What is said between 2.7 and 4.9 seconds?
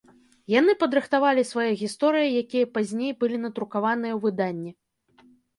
пазней былі надрукаваныя ў выданні.